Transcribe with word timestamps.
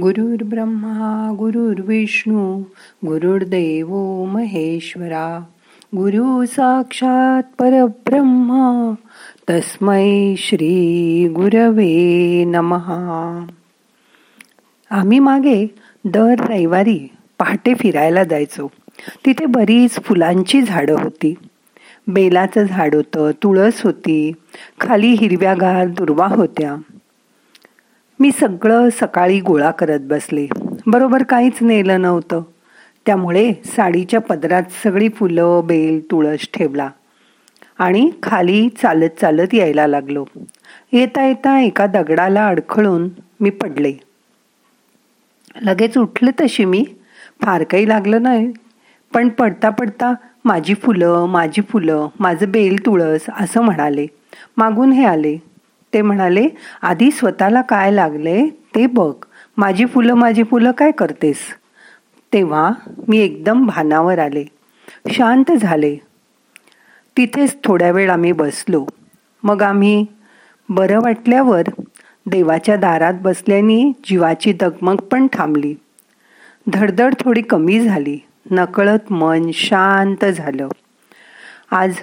गुरुर् 0.00 0.48
ब्रह्मा 0.48 1.34
गुरुर्विष्णू 1.38 2.62
गुरुर्देव 3.06 4.24
महेश्वरा. 4.24 5.44
गुरु 5.96 6.46
साक्षात 6.46 7.42
परब्रह्मा 7.58 8.94
तस्मै 9.50 10.34
श्री 10.38 11.28
गुरवे 11.28 12.44
नमहा 12.44 13.46
आम्ही 14.90 15.18
मागे 15.18 15.74
दर 16.04 16.34
रविवारी 16.38 17.08
पहाटे 17.38 17.74
फिरायला 17.74 18.24
जायचो. 18.24 18.70
तिथे 19.26 19.46
बरीच 19.46 19.90
फुलांची 19.90 20.62
झाडं 20.62 20.96
होती. 21.02 21.34
बेलाचं 22.08 22.62
झाड 22.62 22.94
होतं 22.94 23.30
तुळस 23.42 23.82
होती. 23.84 24.32
खाली 24.80 25.08
हिरव्यागार 25.08 25.88
दुर्वा 25.88 26.26
होत्या. 26.26 26.95
मी 28.20 28.30
सगळं 28.32 28.88
सकाळी 29.00 29.40
गोळा 29.40 29.70
करत 29.70 30.00
बसले. 30.00 30.46
बरोबर 30.86 31.22
काहीच 31.22 31.52
नेलं 31.60 32.00
नव्हतं. 32.00 32.42
त्यामुळे 33.06 33.52
साडीच्या 33.64 34.20
पदरात 34.20 34.62
सगळी 34.84 35.08
फुलं 35.08 35.60
बेल 35.64 36.10
तुळस 36.10 36.48
ठेवला 36.54 36.88
आणि 37.78 38.10
खाली 38.22 38.68
चालत 38.68 39.20
चालत 39.20 39.54
यायला 39.54 39.86
लागलो. 39.86 40.24
येता 40.92 41.26
येता 41.26 41.60
एका 41.60 41.86
दगडाला 41.86 42.46
अडखळून 42.48 43.08
मी 43.40 43.50
पडले. 43.50 43.92
लगेच 45.62 45.98
उठले 45.98 46.30
तशी 46.40 46.64
मी. 46.64 46.84
फार 47.42 47.62
काही 47.62 47.88
लागलं 47.88 48.22
नाही. 48.22 48.52
पण 49.14 49.28
पडता 49.28 49.70
पडता 49.70 50.12
माझी 50.44 50.74
फुलं 50.74 51.26
माझी 51.26 51.62
फुलं 51.62 52.08
माझं 52.20 52.50
बेल 52.50 52.86
तुळस 52.86 53.20
असं 53.40 53.60
म्हणाले. 53.60 54.06
मागून 54.56 54.92
हे 54.92 55.04
आले. 55.04 55.36
ते 55.96 56.02
म्हणाले 56.02 56.48
आधी 56.82 57.10
स्वतःला 57.10 57.62
काय 57.62 57.90
लागले 57.90 58.46
ते 58.46 58.86
बघ. 58.86 59.14
माझी 59.56 59.86
फुलं 59.86 60.14
माझी 60.14 60.42
फुलं 60.42 60.70
काय 60.70 60.90
करतेस? 60.90 61.36
तेव्हा 62.32 62.70
मी 63.08 63.18
एकदम 63.18 63.66
भानावर 63.66 64.18
आले. 64.18 64.44
शांत 65.10 65.52
झाले. 65.52 65.96
तिथेच 67.16 67.56
थोड्या 67.64 67.90
वेळ 67.90 68.10
आम्ही 68.10 68.32
बसलो. 68.32 68.86
मग 69.42 69.62
आम्ही 69.62 70.06
बरं 70.68 71.00
वाटल्यावर 71.00 71.62
देवाच्या 72.26 72.76
दारात 72.76 73.14
बसल्याने 73.20 73.92
जीवाची 74.04 74.52
दगमग 74.52 74.96
पण 74.96 75.26
थांबली. 75.32 75.74
धडधड 76.66 77.14
थोडी 77.20 77.42
कमी 77.42 77.80
झाली. 77.80 78.18
नकळत 78.50 79.12
मन 79.12 79.50
शांत 79.54 80.24
झालं. 80.24 80.68
आज 81.70 81.94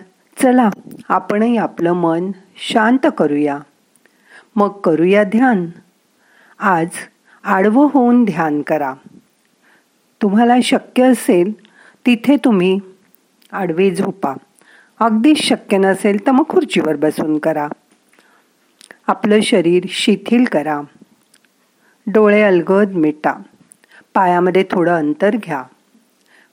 चला 0.43 0.69
आपणही 1.09 1.57
आपलं 1.57 1.93
मन 1.93 2.31
शांत 2.71 3.07
करूया. 3.17 3.59
मग 4.55 4.69
करूया 4.69 5.23
ध्यान. 5.23 5.69
आज 6.59 6.87
आडवं 7.43 7.87
होऊन 7.93 8.25
ध्यान 8.25 8.61
करा. 8.61 8.93
तुम्हाला 10.21 10.55
शक्य 10.63 11.03
असेल 11.03 11.65
तिथे 12.05 12.37
तुम्ही 12.37 12.79
आडवे 13.51 13.95
झोपा. 13.95 14.33
अगदीच 14.99 15.37
शक्य 15.37 15.77
नसेल 15.77 16.27
तर 16.27 16.31
मग 16.31 16.43
खुर्चीवर 16.49 16.95
बसून 16.95 17.37
करा. 17.37 17.67
आपलं 19.07 19.41
शरीर 19.41 19.85
शिथिल 19.89 20.43
करा. 20.43 20.81
डोळे 22.07 22.41
अलगद 22.41 22.91
मिटा. 22.91 23.33
पायामध्ये 24.13 24.65
थोडं 24.71 24.97
अंतर 24.97 25.35
घ्या. 25.35 25.63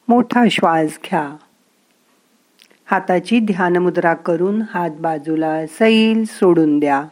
मोठा 0.09 0.45
श्वास 0.51 0.87
घ्या. 0.87 1.37
हाताची 2.87 3.41
ध्यानमुद्रा 3.41 4.15
करून 4.15 4.63
हात 4.75 4.91
बाजूला 4.91 5.67
सैल 5.67 6.25
सोडून 6.27 6.79
द्या. 6.79 7.05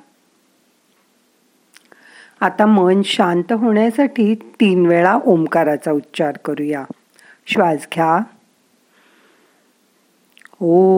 आता 2.40 2.66
मन 2.66 3.02
शांत 3.04 3.52
होण्यासाठी 3.52 4.34
तीन 4.34 4.86
वेळा 4.86 5.18
ओंकाराचा 5.26 5.92
उच्चार 5.92 6.36
करूया. 6.44 6.84
श्वास 7.46 7.86
घ्या. 7.94 8.18
ओ 10.60 10.92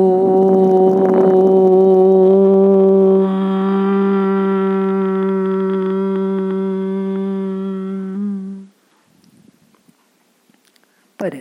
परत. 11.20 11.40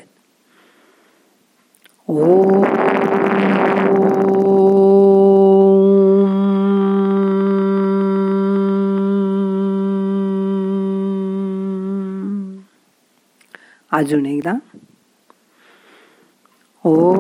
ओ 2.07 2.63
अजून 13.99 14.25
एकदा. 14.25 14.53
ओ. 16.83 17.13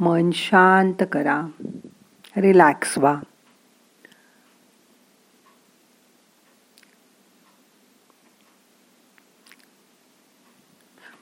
मन 0.00 0.30
शांत 0.30 1.02
करा. 1.12 1.46
रिलॅक्स 2.36 2.98
व्हा. 2.98 3.20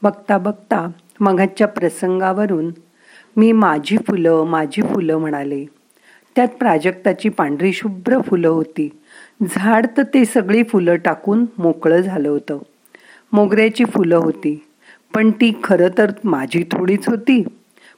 बघता 0.03 0.39
बघता 0.39 0.89
मघाच्या 1.23 1.67
प्रसंगावरून 1.67 2.71
मी 3.37 3.53
माझी 3.53 3.97
फुलं 3.97 4.45
माझी 4.45 4.83
फुलं 4.83 5.17
म्हणाले. 5.17 5.65
त्यात 6.37 6.49
प्राजक्ताची 6.49 7.29
पांढरी 7.29 7.73
शुभ्र 7.73 8.21
फुलं 8.21 8.49
होती. 8.49 8.99
झाड 9.43 9.87
तर 9.97 10.03
ते 10.03 10.25
सगळी 10.25 10.63
फुलं 10.63 10.97
टाकून 10.97 11.47
मोकळं 11.59 12.01
झालं 12.01 12.29
होतं. 12.29 12.59
मोगऱ्याची 13.33 13.85
फुलं 13.85 14.17
होती. 14.17 14.67
पण 15.15 15.31
ती 15.31 15.53
खरं 15.65 15.89
तर 15.99 16.11
माझी 16.25 16.63
थोडीच 16.63 17.09
होती. 17.09 17.45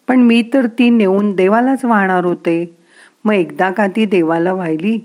पण 0.08 0.20
मी 0.20 0.42
तर 0.54 0.66
ती 0.66 0.90
नेऊन 0.90 1.32
देवालाच 1.32 1.84
वाहणार 1.84 2.24
होते. 2.24 2.76
मग 3.24 3.34
एकदा 3.34 3.70
का 3.70 3.86
ती 3.86 4.06
देवाला 4.06 4.52
वाहिली 4.52 4.98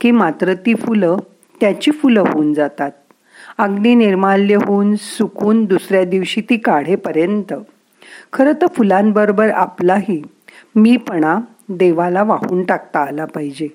की 0.00 0.10
मात्र 0.10 0.54
ती 0.54 0.74
फुलं 0.74 1.16
त्याची 1.60 1.90
फुलं 1.90 2.20
होऊन 2.20 2.54
जातात. 2.54 2.90
अगदी 3.58 3.94
निर्माल्य 3.94 4.54
होऊन 4.54 4.96
सुकून 4.96 5.64
दुसऱ्या 5.64 6.04
दिवशी 6.04 6.40
ती 6.40 6.56
काढेपर्यंत. 6.56 7.54
खरं 8.32 8.52
तर 8.52 8.66
फुलांबरोबर 8.66 9.50
आपलाही 9.50 10.22
मीपणा 10.74 11.38
देवाला 11.68 12.22
वाहून 12.22 12.64
टाकता 12.64 13.00
आला 13.00 13.24
पाहिजे. 13.24 13.68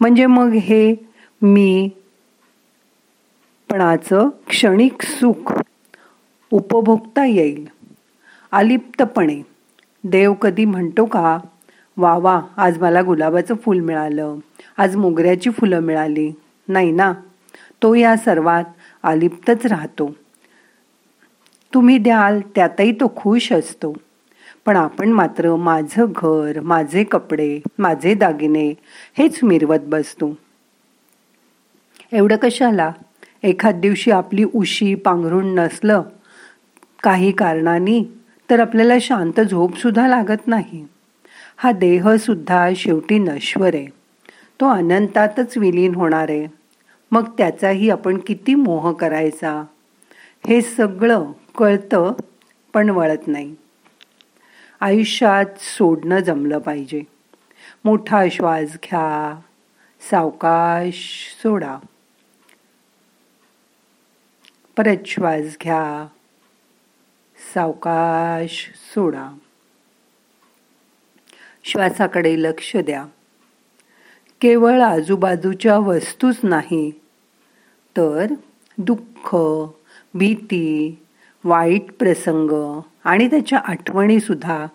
म्हणजे 0.00 0.26
मग 0.26 0.48
हे 0.48 0.94
मी 1.42 1.90
पणाचं 3.70 4.28
क्षणिक 4.48 5.02
सुख 5.02 5.52
उपभोगता 6.50 7.24
येईल. 7.24 7.68
अलिप्तपणे. 8.52 9.42
देव 10.04 10.32
कधी 10.32 10.64
म्हणतो 10.64 11.04
का 11.04 11.38
वा 11.96 12.18
वा 12.18 12.40
आज 12.56 12.78
मला 12.78 13.02
गुलाबाचं 13.02 13.54
फूल 13.54 13.80
मिळालं. 13.80 14.36
आज 14.76 14.96
मोगऱ्याची 14.96 15.50
फुलं 15.50 15.80
मिळाली. 15.80 16.32
नाही 16.68 16.90
ना. 16.90 17.12
तो 17.82 17.94
या 17.94 18.16
सर्वात 18.16 18.64
अलिप्तच 19.02 19.66
राहतो. 19.66 20.16
तुम्ही 21.74 21.98
द्याल 21.98 22.40
त्यातही 22.40 22.92
तो 22.92 23.12
खुश 23.16 23.52
असतो. 23.52 23.94
पण 24.66 24.76
आपण 24.76 25.08
मात्र 25.08 25.56
माझं 25.56 26.06
घर 26.16 26.60
माझे 26.60 27.04
कपडे 27.04 27.60
माझे 27.78 28.14
दागिने 28.14 28.74
हेच 29.18 29.44
मिरवत 29.44 29.78
बसतो. 29.82 30.38
एवढं 32.12 32.36
कशाला? 32.36 32.92
एखाद 33.42 33.74
दिवशी 33.74 34.10
आपली 34.10 34.44
उशी 34.54 34.94
पांघरून 34.94 35.54
नसलं 35.54 36.02
काही 37.02 37.32
कारणानी 37.32 38.04
तर 38.50 38.60
आपल्याला 38.60 38.94
शांत 39.00 39.40
झोप 39.40 39.78
सुद्धा 39.78 40.08
लागत 40.08 40.48
नाही. 40.48 40.86
हा 41.56 41.72
देह 41.72 42.16
सुद्धा 42.16 42.70
शेवटी 42.76 43.18
नश्वर 43.18 43.74
आहे. 43.74 43.86
तो 44.60 44.68
अनंतातच 44.68 45.58
विलीन 45.58 45.94
होणार 45.94 46.26
आहे. 46.28 46.59
मग 47.12 47.28
त्याचाही 47.38 47.90
आपण 47.90 48.18
किती 48.26 48.54
मोह 48.54 48.92
करायचा? 48.92 49.64
हे 50.46 50.62
सगळं 50.62 51.32
कळतं 51.58 52.12
पण 52.72 52.90
वळत 52.90 53.28
नाही. 53.28 53.56
आयुष्यात 54.80 55.58
सोडणं 55.58 56.18
जमलं 56.18 56.58
पाहिजे. 56.58 57.02
मोठा 57.84 58.24
श्वास 58.30 58.72
घ्या. 58.72 59.40
सावकाश 60.10 61.26
सोडा. 61.42 61.78
परत 64.76 64.96
श्वास 65.06 65.56
घ्या. 65.62 66.06
सावकाश 67.54 68.70
सोडा. 68.74 69.38
श्वासाकडे 71.64 72.42
लक्ष 72.42 72.76
द्या. 72.76 73.06
केवळ 74.40 74.80
आजूबाजूच्या 74.80 75.78
वस्तूच 75.78 76.36
नाही 76.42 76.99
तर 77.96 78.34
दुःख 78.78 79.36
भीती 80.14 80.98
वाईट 81.44 81.92
प्रसंग 81.98 82.80
आणि 83.04 83.30
त्याच्या 83.30 83.58
आठवणीसुद्धा 83.58 84.66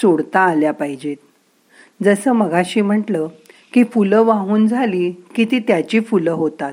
सोडता 0.00 0.40
आल्या 0.40 0.72
पाहिजेत. 0.72 1.16
जसं 2.02 2.32
मगाशी 2.32 2.80
म्हटलं 2.80 3.28
की 3.72 3.84
फुलं 3.84 4.22
वाहून 4.22 4.66
झाली 4.66 5.10
की 5.10 5.44
ती 5.44 5.58
त्याची 5.58 6.00
फुलं 6.00 6.30
होतात. 6.30 6.72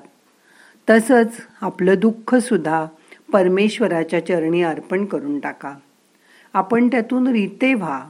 तसंच 0.90 1.34
आपलं 1.62 1.94
दुःखसुद्धा 1.98 2.86
परमेश्वराच्या 3.32 4.26
चरणी 4.26 4.62
अर्पण 4.62 5.06
करून 5.06 5.40
टाका. 5.40 5.76
आपण 6.54 6.88
त्यातून 6.88 7.28
रीते 7.28 7.74
व्हा. 7.74 8.10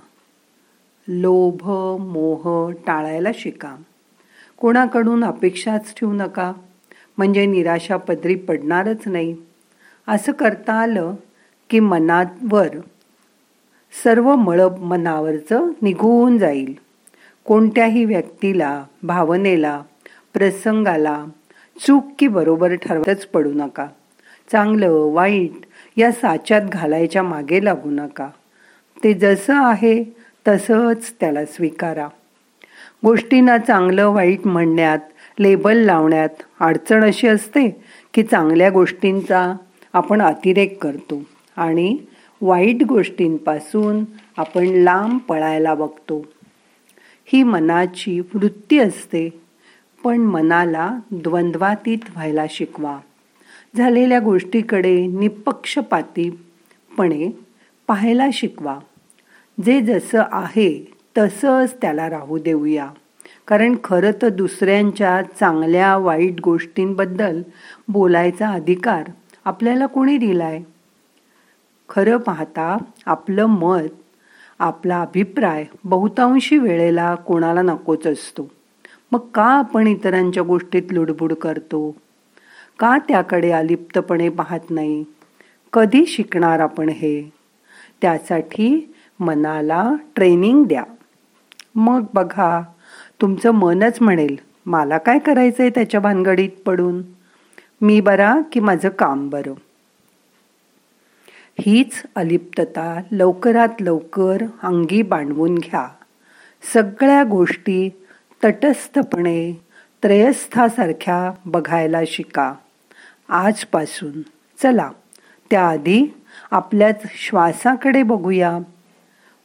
लोभ 1.08 1.62
मोह 2.02 2.72
टाळायला 2.72 3.30
शिका. 3.34 3.76
कोणाकडून 4.58 5.24
अपेक्षाच 5.24 5.94
ठेवू 5.96 6.14
नका. 6.14 6.54
म्हणजे 7.18 7.46
निराशा 7.46 7.98
पदरी 7.98 8.36
पडणारच 8.36 9.08
नाही. 9.08 9.36
असं 10.08 10.32
करता 10.32 10.74
आलं 10.74 11.16
की 11.70 11.80
मनावर 11.80 12.68
सर्व 14.04 14.36
मळब 14.36 14.84
मनावरचं 14.84 15.72
निघून 15.82 16.38
जाईल. 16.38 16.74
कोणत्याही 17.46 18.06
व्यक्तीला 18.06 18.84
भावनेला 19.04 19.82
प्रसंगाला 20.34 21.26
चूक 21.88 22.06
की 22.20 22.28
बरोबर 22.28 22.76
ठरवतच 22.76 23.26
पडू 23.26 23.52
नका. 23.56 23.88
चांगलं 24.52 24.92
वाईट 24.92 25.52
या 25.98 26.12
साच्यात 26.12 26.62
घालायच्या 26.62 27.24
मागे 27.24 27.66
लागू 27.66 27.90
नका. 27.92 28.30
ते 29.04 29.14
जसं 29.14 29.56
आहे 29.56 30.04
तसंच 30.48 31.14
त्याला 31.20 31.46
स्वीकारा. 31.46 32.08
गोष्टींना 33.04 33.58
चांगलं 33.58 34.08
वाईट 34.08 34.48
म्हणण्यात 34.48 35.00
लेबल 35.40 35.78
लावण्यात 35.78 36.30
अडचण 36.60 37.04
अशी 37.04 37.28
असते 37.28 37.84
की 38.14 38.24
चांगल्या 38.24 38.70
गोष्टींचा 38.70 39.54
आपण 39.94 40.22
अतिरेक 40.22 40.84
करतो 40.84 41.24
आणि 41.58 41.98
वाईट 42.42 42.84
गोष्टींपासून 42.84 44.04
आपण 44.38 44.68
लांब 44.68 45.20
पळायला 45.20 45.74
बघतो. 45.74 46.26
ही 47.26 47.44
मनाची 47.44 48.20
वृत्ती 48.20 48.80
असते 48.80 49.42
पण 50.04 50.18
मनाला 50.18 51.00
द्वंद्वातीत 51.12 51.98
व्हायला 52.10 52.46
शिकवा. 52.50 53.00
झालेल्या 53.78 54.20
गोष्टीकडे 54.20 55.08
निपक्षपातीपणे 55.08 57.40
पाहायला 57.88 58.28
शिकवा. 58.34 58.80
जे 59.66 59.82
जसं 59.82 60.24
आहे 60.32 60.94
तसंच 61.18 61.76
त्याला 61.82 62.10
राहू 62.10 62.38
देऊया. 62.38 62.90
कारण 63.48 63.76
खरं 63.84 64.12
तर 64.22 64.30
दुसऱ्यांच्या 64.30 65.22
चांगल्या 65.40 65.98
वाईट 65.98 66.42
गोष्टींबद्दल 66.42 67.42
बोलायचा 67.88 68.50
अधिकार 68.50 69.04
आपल्याला 69.46 69.86
कोणी 69.86 70.18
दिलाय? 70.18 70.62
खरं 71.90 72.18
पाहता 72.18 72.78
आपलं 73.06 73.46
मत 73.46 73.88
आपला 74.60 75.02
अभिप्राय 75.02 75.66
बहुतांशी 75.84 76.58
वेळेला 76.58 77.16
कोणाला 77.16 77.62
नकोच 77.62 78.08
असतो. 78.08 78.52
मग 79.12 79.20
का 79.20 79.44
आपण 79.44 79.88
इतरांच्या 79.88 80.44
गोष्टीत 80.44 80.84
लुडबुड 80.92 81.34
करतो? 81.34 81.96
का 82.80 82.98
त्याकडे 82.98 83.52
अलिप्तपणे 83.52 84.30
पाहत 84.30 84.60
नाही? 84.70 85.06
कधी 85.74 86.06
शिकणार 86.06 86.60
आपण 86.60 86.90
हे? 86.90 87.34
त्यासाठी 88.02 88.94
मनाला 89.20 89.92
ट्रेनिंग 90.16 90.64
द्या. 90.66 90.84
मग 91.76 92.04
बघा 92.14 92.62
तुमचं 93.22 93.52
मनच 93.52 93.98
म्हणेल 94.02 94.36
मला 94.66 94.98
काय 94.98 95.20
करायचं 95.20 95.64
आहे 95.64 95.70
त्याच्या 95.70 96.00
भानगडीत 96.00 96.50
पडून? 96.66 97.02
मी 97.82 98.02
बरा 98.02 98.36
की 98.52 98.60
माझं 98.60 98.90
काम 98.90 99.30
बरं? 99.30 99.54
हीच 101.60 102.04
अलिप्तता 102.16 103.02
लवकरात 103.12 103.82
लवकर 103.82 104.38
अंगी 104.64 105.02
बांधवून 105.02 105.56
घ्या. 105.56 105.88
सगळ्या 106.74 107.24
गोष्टी 107.24 107.90
तटस्थपणे 108.44 109.62
त्रयस्थासारख्या 110.04 111.32
बघायला 111.46 112.00
शिका. 112.08 112.54
आजपासून 113.30 114.22
चला 114.64 114.92
त्याआधी 115.52 116.14
आपल्याच 116.52 117.02
श्वासाकडे 117.06 118.04
बघूया. 118.04 118.58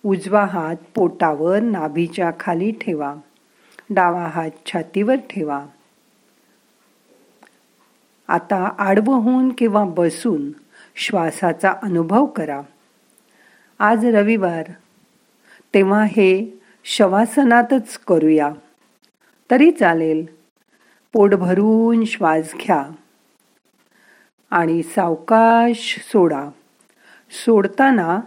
उजवा 0.05 0.45
हात 0.45 0.77
पोटावर 0.95 1.61
नाभीच्या 1.61 2.31
खाली 2.41 2.71
ठेवा. 2.71 3.15
डावा 3.91 4.25
हात 4.27 4.51
छातीवर 4.67 5.15
ठेवा. 5.15 5.67
आता 8.29 8.75
आडवं 8.79 9.15
होऊन 9.15 9.53
किंवा 9.53 9.85
बसून 9.85 10.51
श्वासाचा 10.97 11.75
अनुभव 11.83 12.27
करा. 12.27 12.63
आज 13.79 14.05
रविवार. 14.05 14.65
तेव्हा 15.75 16.05
हे 16.05 16.61
शवासनातच 16.85 17.99
करूया. 17.99 18.51
तरी 19.51 19.71
चालेल. 19.71 20.27
पोट 21.13 21.35
भरून 21.35 22.05
श्वास 22.05 22.55
घ्या. 22.55 22.87
आणि 24.51 24.83
सावकाश 24.83 26.01
सोडा. 26.13 26.49
सोडताना 27.31 28.21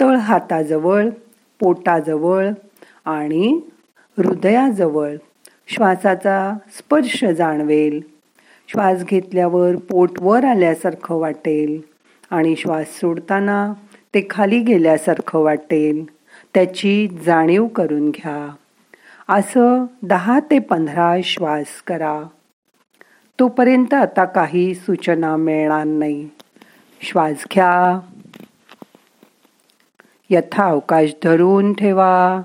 तळ 0.00 0.16
हाताजवळ 0.16 1.08
पोटाजवळ 1.60 2.50
आणि 3.04 3.60
हृदयाजवळ 4.18 5.16
श्वासाचा 5.68 6.58
स्पर्श 6.78 7.24
जाणवेल. 7.24 8.00
श्वास 8.68 9.04
घेतल्यावर 9.04 9.76
पोट 9.76 10.10
वर 10.20 10.44
आल्यासारखं 10.44 11.14
वाटेल 11.14 11.80
आणि 12.30 12.56
श्वास 12.56 12.86
सोडताना 12.88 13.72
ते 14.14 14.26
खाली 14.30 14.60
गेल्यासारखं 14.60 15.38
वाटेल. 15.38 16.04
त्याची 16.54 17.08
जाणीव 17.26 17.66
करून 17.66 18.10
घ्या. 18.10 18.54
असं 19.28 19.84
दहा 20.02 20.40
ते 20.40 20.58
पंधरा 20.58 21.16
श्वास 21.24 21.82
करा. 21.86 22.22
तोपर्यंत 23.40 23.94
आता 23.94 24.24
काही 24.24 24.74
सूचना 24.74 25.36
मिळणार 25.36 25.84
नाही. 25.84 26.28
श्वास 27.00 27.44
घ्या. 27.54 28.00
यथा 30.30 30.64
अवकाश 30.64 31.10
धरून 31.24 31.72
ठेवा. 31.72 32.40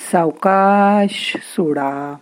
सावकाश 0.00 1.36
सोडा. 1.40 2.16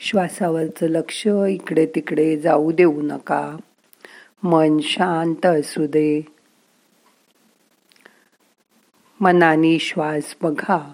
श्वासावरचं 0.00 0.86
लक्ष 0.86 1.26
इकडे 1.26 1.86
तिकडे 1.86 2.40
जाऊ 2.40 2.72
देऊ 2.72 3.02
नका. 3.02 3.56
मन 4.42 4.78
शांत 4.82 5.46
असू 5.46 5.86
दे. 5.86 6.35
मनानी 9.26 9.78
श्वास 9.78 10.36
बघा. 10.42 10.92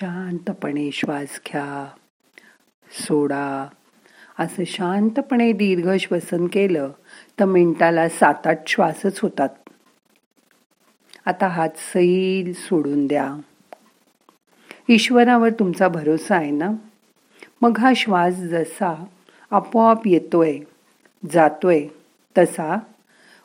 शांतपणे 0.00 0.90
श्वास 0.92 1.40
घ्या 1.46 1.88
सोडा. 2.90 3.66
असं 4.38 4.64
शांतपणे 4.66 5.52
दीर्घ 5.52 5.90
श्वसन 6.00 6.46
केलं 6.46 6.90
तर 7.40 7.44
मिनिटाला 7.44 8.08
सात 8.08 8.46
आठ 8.46 8.60
श्वासच 8.66 9.20
होतात. 9.20 9.48
आता 11.26 11.46
हात 11.46 11.68
सैल 11.76 12.52
सोडून 12.56 13.06
द्या. 13.06 13.34
ईश्वरावर 14.88 15.50
तुमचा 15.50 15.88
भरोसा 15.88 16.36
आहे 16.36 16.50
ना? 16.50 16.70
मग 17.62 17.78
हा 17.78 17.92
श्वास 17.96 18.34
जसा 18.34 19.04
आपोआप 19.50 20.06
येतोय 20.06 20.58
जातोय 21.32 21.86
तसा 22.38 22.78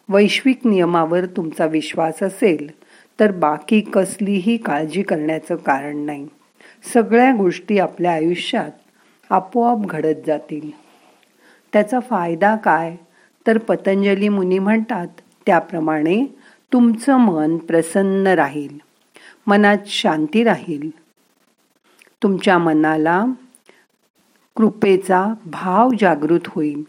वैश्विक 0.10 0.68
नियमावर 0.68 1.26
तुमचा 1.26 1.66
विश्वास 1.66 2.24
असेल 2.24 2.72
तर 3.20 3.32
बाकी 3.32 3.82
कसलीही 3.82 4.58
काळजी 4.58 5.02
करण्याचं 5.02 5.56
कारण 5.56 5.98
नाही. 5.98 6.28
सगळ्या 6.84 7.36
गोष्टी 7.36 7.80
आपल्या 7.80 8.12
आयुष्यात 8.12 8.72
आपोआप 9.32 9.78
घडत 9.86 10.28
जातील. 10.28 10.72
त्याचा 11.74 12.00
फायदा 12.00 12.56
काय? 12.56 12.96
तर 13.48 13.58
पतंजली 13.58 14.30
मुनी 14.30 14.60
म्हणतात 14.60 15.08
त्याप्रमाणे 15.46 16.38
तुमचं 16.74 17.18
मन 17.18 17.58
प्रसन्न 17.58 18.28
राहील. 18.28 18.78
मनात 19.48 19.78
शांती 19.86 20.44
राहील. 20.44 20.90
तुमच्या 22.24 22.58
मनाला 22.58 23.26
कृपेचा 24.56 25.34
भाव 25.46 25.90
जागृत 26.00 26.40
होईल. 26.48 26.84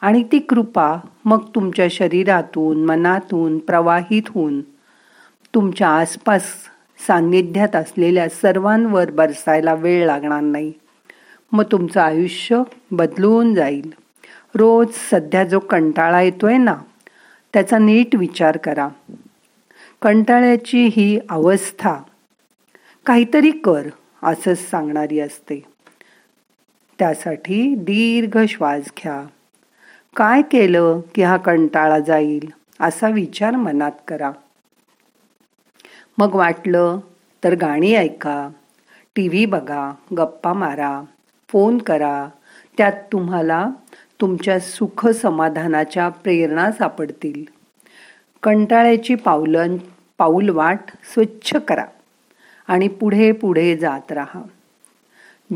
आणि 0.00 0.22
ती 0.32 0.38
कृपा 0.38 0.96
मग 1.24 1.48
तुमच्या 1.54 1.86
शरीरातून 1.90 2.84
मनातून 2.84 3.58
प्रवाहित 3.58 4.22
होऊन 4.28 4.60
तुमच्या 5.54 5.88
आसपास 5.88 6.42
सान्निध्यात 7.06 7.76
असलेल्या 7.76 8.28
सर्वांवर 8.28 9.10
बरसायला 9.10 9.74
वेळ 9.74 10.06
लागणार 10.06 10.40
नाही. 10.40 10.72
मग 11.52 11.64
तुमचं 11.72 12.00
आयुष्य 12.00 12.62
बदलून 12.90 13.54
जाईल. 13.54 13.94
रोज 14.54 14.86
सध्या 15.10 15.44
जो 15.44 15.58
कंटाळा 15.58 16.22
येतोय 16.22 16.56
ना 16.56 16.76
त्याचा 17.52 17.78
नीट 17.78 18.16
विचार 18.16 18.56
करा. 18.56 18.88
कंटाळ्याची 20.02 20.86
ही 20.86 21.20
अवस्था 21.30 21.96
काहीतरी 23.06 23.50
कर 23.50 23.88
असंच 24.22 24.70
सांगणारी 24.70 25.20
असते. 25.20 25.62
त्यासाठी 26.98 27.74
दीर्घ 27.74 28.38
श्वास 28.48 28.80
घ्या. 28.80 29.26
काय 30.16 30.42
केलं 30.42 31.00
की 31.14 31.22
हा 31.22 31.36
कंटाळा 31.36 31.98
जाईल 31.98 32.50
असा 32.80 33.08
विचार 33.08 33.50
मनात 33.50 33.92
करा. 34.08 34.30
मग 36.18 36.34
वाटलं 36.34 36.98
तर 37.44 37.54
गाणी 37.54 37.94
ऐका 37.94 38.48
टी 39.16 39.28
व्ही 39.28 39.46
बघा 39.46 39.94
गप्पा 40.18 40.52
मारा 40.52 41.02
फोन 41.48 41.78
करा. 41.78 42.28
त्यात 42.78 42.92
तुम्हाला 43.12 43.68
तुमच्या 44.20 44.60
सुख 44.60 45.06
समाधानाच्या 45.06 46.08
प्रेरणा 46.08 46.72
सापडतील. 46.72 47.44
कंटाळ्याची 48.42 49.14
पावलं 49.14 49.76
पाऊल 50.18 50.48
वाट 50.48 50.80
स्वच्छ 51.14 51.56
करा 51.56 51.84
आणि 52.68 52.88
पुढे 52.88 53.32
पुढे 53.32 53.76
जात 53.76 54.12
राहा. 54.12 54.42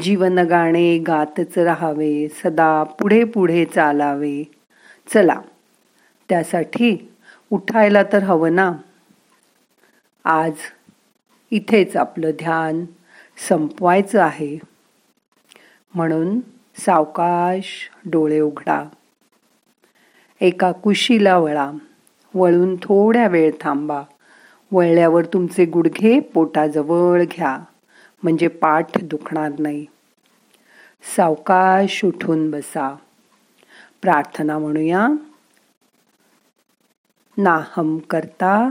जीवन 0.01 0.39
गाणे 0.39 0.99
गातच 0.99 1.59
राहावे 1.59 2.29
सदा 2.29 2.83
पुढे 2.83 3.25
पुढे 3.25 3.65
चालावे. 3.65 4.45
चला 5.15 5.41
त्यासाठी 6.29 7.11
उठायला 7.51 8.03
तर 8.03 8.23
हवं 8.23 8.55
ना? 8.55 8.73
आज 10.25 10.53
इथेच 11.51 11.97
आपलं 11.97 12.31
ध्यान 12.31 12.85
संपवायचं 13.49 14.23
आहे. 14.23 14.59
म्हणून 15.95 16.41
सावकाश 16.77 17.91
डोळे 18.05 18.41
उघडा. 18.41 18.85
एका 20.41 20.73
कुशीला 20.73 21.39
वळा. 21.39 21.71
वळून 22.35 22.77
थोड्या 22.77 23.29
वेळ 23.29 23.53
थांबा. 23.61 24.03
वळल्यावर 24.73 25.25
तुमचे 25.25 25.65
गुडघे 25.65 26.21
पोटाजवळ 26.21 27.23
घ्या. 27.25 27.59
म्हणजे 28.23 28.49
पाठ 28.49 29.03
दुखणार 29.03 29.53
नाही. 29.59 29.87
सावकाश 31.17 32.05
उठून 32.05 32.51
बसा. 32.51 32.97
प्रार्थना 34.03 34.59
म्हणूया. 34.59 35.09
नाहम 37.39 37.99
करता 37.99 38.71